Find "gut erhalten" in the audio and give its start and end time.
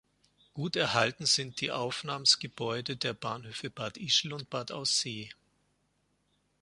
0.55-1.27